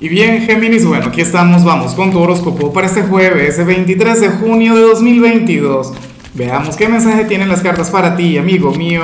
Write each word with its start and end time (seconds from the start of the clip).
Y 0.00 0.08
bien, 0.08 0.42
Géminis, 0.42 0.86
bueno, 0.86 1.06
aquí 1.06 1.20
estamos, 1.20 1.64
vamos 1.64 1.92
con 1.94 2.12
tu 2.12 2.20
horóscopo 2.20 2.72
para 2.72 2.86
este 2.86 3.02
jueves, 3.02 3.64
23 3.66 4.20
de 4.20 4.28
junio 4.28 4.76
de 4.76 4.82
2022. 4.82 5.92
Veamos 6.34 6.76
qué 6.76 6.88
mensaje 6.88 7.24
tienen 7.24 7.48
las 7.48 7.62
cartas 7.62 7.90
para 7.90 8.14
ti, 8.14 8.38
amigo 8.38 8.72
mío. 8.72 9.02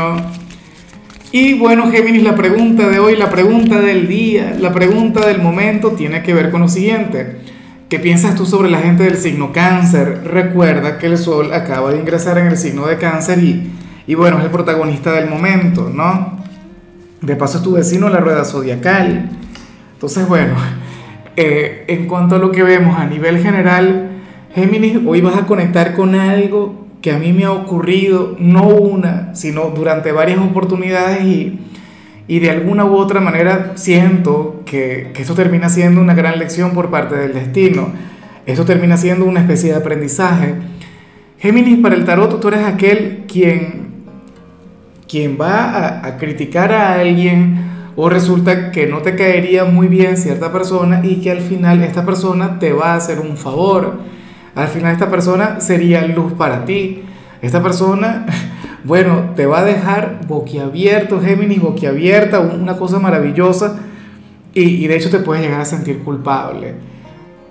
Y 1.33 1.55
bueno, 1.55 1.91
Géminis, 1.91 2.23
la 2.23 2.37
pregunta 2.37 2.89
de 2.89 3.01
hoy, 3.01 3.17
la 3.17 3.29
pregunta 3.29 3.81
del 3.81 4.07
día, 4.07 4.57
la 4.57 4.73
pregunta 4.73 5.27
del 5.27 5.43
momento 5.43 5.91
tiene 5.91 6.23
que 6.23 6.33
ver 6.33 6.53
con 6.53 6.61
lo 6.61 6.69
siguiente. 6.69 7.39
¿Qué 7.89 7.99
piensas 7.99 8.37
tú 8.37 8.47
sobre 8.47 8.71
la 8.71 8.79
gente 8.79 9.03
del 9.03 9.17
signo 9.17 9.53
cáncer? 9.53 10.23
Recuerda 10.25 10.99
que 10.99 11.07
el 11.07 11.19
sol 11.19 11.53
acaba 11.53 11.91
de 11.91 11.99
ingresar 11.99 12.39
en 12.39 12.47
el 12.47 12.57
signo 12.57 12.87
de 12.87 12.99
cáncer 12.99 13.43
y, 13.43 13.69
y 14.07 14.15
bueno, 14.15 14.39
es 14.39 14.45
el 14.45 14.51
protagonista 14.51 15.11
del 15.11 15.29
momento, 15.29 15.91
¿no? 15.93 16.39
De 17.21 17.35
paso 17.35 17.59
es 17.59 17.65
tu 17.65 17.73
vecino 17.73 18.09
la 18.09 18.21
rueda 18.21 18.45
zodiacal. 18.45 19.29
Entonces, 19.95 20.29
bueno, 20.29 20.55
eh, 21.37 21.85
en 21.89 22.07
cuanto 22.07 22.37
a 22.37 22.39
lo 22.39 22.51
que 22.51 22.63
vemos 22.63 22.99
a 22.99 23.07
nivel 23.07 23.39
general, 23.39 24.11
Géminis, 24.55 24.99
hoy 25.05 25.21
vas 25.21 25.37
a 25.37 25.47
conectar 25.47 25.95
con 25.95 26.15
algo 26.15 26.87
que 27.03 27.11
a 27.11 27.19
mí 27.19 27.33
me 27.33 27.45
ha 27.45 27.53
ocurrido, 27.53 28.37
no 28.39 28.69
una, 28.69 29.35
sino 29.35 29.65
durante 29.71 30.13
varias 30.13 30.39
oportunidades 30.39 31.25
y, 31.25 31.59
y 32.29 32.39
de 32.39 32.51
alguna 32.51 32.85
u 32.85 32.95
otra 32.95 33.21
manera 33.21 33.73
siento 33.75 34.63
que, 34.65 35.11
que 35.13 35.23
esto 35.23 35.35
termina 35.35 35.69
siendo 35.69 36.01
una 36.01 36.15
gran 36.15 36.39
lección 36.39 36.71
por 36.71 36.91
parte 36.91 37.17
del 37.17 37.35
destino. 37.35 37.89
Esto 38.47 38.65
termina 38.65 38.97
siendo 38.97 39.25
una 39.25 39.41
especie 39.41 39.71
de 39.71 39.77
aprendizaje. 39.77 40.55
Géminis, 41.39 41.81
para 41.81 41.95
el 41.95 42.05
tarot 42.05 42.41
tú 42.41 42.49
eres 42.49 42.65
aquel 42.65 43.25
quien, 43.27 43.89
quien 45.09 45.37
va 45.39 45.65
a, 45.65 46.07
a 46.07 46.17
criticar 46.17 46.73
a 46.73 47.01
alguien 47.01 47.74
o 47.97 48.09
resulta 48.09 48.71
que 48.71 48.87
no 48.87 48.99
te 49.03 49.15
caería 49.15 49.65
muy 49.65 49.87
bien 49.87 50.17
cierta 50.17 50.53
persona 50.53 51.01
y 51.05 51.17
que 51.17 51.31
al 51.31 51.41
final 51.41 51.83
esta 51.83 52.05
persona 52.05 52.59
te 52.59 52.73
va 52.73 52.93
a 52.93 52.97
hacer 52.97 53.21
un 53.21 53.37
favor. 53.37 53.99
Al 54.55 54.69
final 54.69 54.93
esta 54.93 55.11
persona 55.11 55.61
sería 55.61 56.07
luz 56.07 56.33
para 56.33 56.65
ti. 56.65 57.03
Esta 57.41 57.63
persona, 57.63 58.27
bueno, 58.85 59.33
te 59.37 59.47
va 59.47 59.61
a 59.61 59.65
dejar 59.65 60.21
boquiabierto, 60.27 61.21
Géminis, 61.21 61.61
boquiabierta, 61.61 62.41
una 62.41 62.77
cosa 62.77 62.99
maravillosa 62.99 63.79
y, 64.53 64.63
y 64.63 64.87
de 64.87 64.97
hecho 64.97 65.11
te 65.11 65.19
puedes 65.19 65.45
llegar 65.45 65.61
a 65.61 65.65
sentir 65.65 66.01
culpable. 66.01 66.75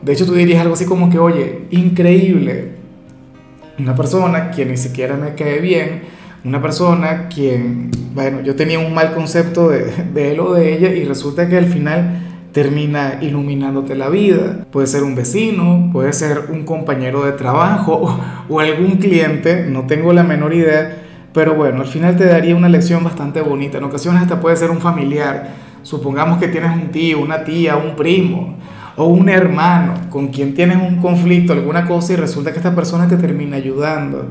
De 0.01 0.11
hecho 0.11 0.25
tú 0.25 0.33
dirías 0.33 0.61
algo 0.61 0.73
así 0.73 0.85
como 0.85 1.09
que, 1.09 1.19
oye, 1.19 1.67
increíble, 1.71 2.73
una 3.79 3.95
persona 3.95 4.51
que 4.51 4.65
ni 4.65 4.75
siquiera 4.77 5.15
me 5.15 5.33
cae 5.35 5.59
bien, 5.59 6.01
una 6.43 6.61
persona 6.61 7.29
quien, 7.29 7.89
bueno, 8.13 8.41
yo 8.41 8.55
tenía 8.55 8.79
un 8.79 8.93
mal 8.93 9.13
concepto 9.13 9.69
de, 9.69 9.91
de, 10.13 10.31
él 10.31 10.39
o 10.39 10.53
de 10.53 10.73
ella 10.73 10.89
y 10.89 11.05
resulta 11.05 11.47
que 11.47 11.57
al 11.57 11.67
final 11.67 12.23
termina 12.53 13.17
iluminándote 13.19 13.95
la 13.95 14.09
vida. 14.09 14.65
Puede 14.71 14.87
ser 14.87 15.03
un 15.03 15.15
vecino, 15.15 15.89
puede 15.91 16.13
ser 16.13 16.49
un 16.51 16.63
compañero 16.63 17.25
de 17.25 17.33
trabajo 17.33 18.17
o, 18.47 18.59
algún 18.59 18.97
cliente, 18.97 19.65
no 19.67 19.85
tengo 19.87 20.13
la 20.13 20.23
menor 20.23 20.53
idea, 20.53 20.97
pero 21.33 21.55
bueno, 21.55 21.81
al 21.81 21.87
final 21.87 22.15
te 22.15 22.25
daría 22.25 22.55
una 22.55 22.69
lección 22.69 23.03
bastante 23.03 23.41
bonita. 23.41 23.79
En 23.79 23.83
ocasiones 23.83 24.21
hasta 24.21 24.39
puede 24.39 24.55
ser 24.55 24.69
un 24.69 24.79
familiar. 24.79 25.49
Supongamos 25.81 26.37
que 26.37 26.47
tienes 26.47 26.71
un 26.71 26.91
tío, 26.91 27.19
una 27.19 27.43
tía, 27.43 27.75
un 27.75 27.95
primo 27.95 28.55
o 28.95 29.05
un 29.05 29.27
hermano 29.27 29.95
con 30.11 30.27
quien 30.27 30.53
tienes 30.53 30.77
un 30.77 30.97
conflicto, 30.97 31.53
alguna 31.53 31.87
cosa 31.87 32.13
y 32.13 32.15
resulta 32.15 32.51
que 32.51 32.57
esta 32.57 32.75
persona 32.75 33.07
te 33.07 33.17
termina 33.17 33.57
ayudando. 33.57 34.27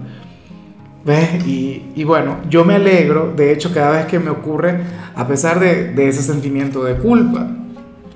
¿Ves? 1.05 1.47
Y, 1.47 1.83
y, 1.97 2.05
bueno, 2.05 2.37
yo 2.49 2.65
me 2.65 2.75
alegro, 2.75 3.33
de 3.37 3.53
hecho, 3.53 3.73
cada 3.75 3.91
vez 3.91 4.07
que 4.07 4.21
me 4.21 4.31
ocurre, 4.31 4.81
a 5.15 5.27
pesar 5.27 5.59
de, 5.59 5.93
de, 5.93 6.09
ese 6.09 6.23
sentimiento 6.23 6.85
de 6.85 6.95
culpa. 6.95 7.49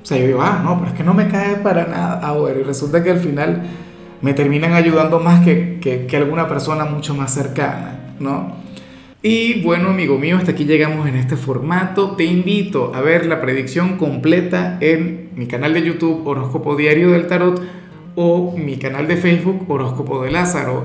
O 0.03 0.07
sea, 0.07 0.19
yo 0.19 0.27
digo, 0.27 0.43
ah, 0.43 0.61
no, 0.63 0.79
pero 0.79 0.93
es 0.93 0.97
que 0.97 1.03
no 1.03 1.13
me 1.13 1.27
cae 1.29 1.57
para 1.57 1.87
nada 1.87 2.21
ahora. 2.21 2.59
Y 2.61 2.63
resulta 2.63 3.03
que 3.03 3.11
al 3.11 3.19
final 3.19 3.63
me 4.23 4.35
terminan 4.35 4.73
ayudando 4.75 5.19
más 5.19 5.45
que, 5.45 5.79
que, 5.81 6.07
que 6.07 6.17
alguna 6.17 6.49
persona 6.49 6.85
mucho 6.85 7.15
más 7.15 7.35
cercana, 7.35 8.15
¿no? 8.21 8.55
Y 9.23 9.63
bueno, 9.63 9.89
amigo 9.89 10.19
mío, 10.19 10.37
hasta 10.37 10.53
aquí 10.53 10.65
llegamos 10.65 11.09
en 11.09 11.17
este 11.17 11.35
formato. 11.35 12.13
Te 12.13 12.25
invito 12.25 12.93
a 12.95 13.01
ver 13.01 13.27
la 13.27 13.41
predicción 13.41 13.97
completa 13.97 14.79
en 14.81 15.31
mi 15.35 15.49
canal 15.49 15.75
de 15.75 15.83
YouTube 15.83 16.25
Horóscopo 16.25 16.77
Diario 16.77 17.11
del 17.11 17.27
Tarot 17.27 17.61
o 18.15 18.57
mi 18.57 18.77
canal 18.77 19.09
de 19.09 19.17
Facebook 19.17 19.65
Horóscopo 19.69 20.23
de 20.23 20.31
Lázaro. 20.31 20.85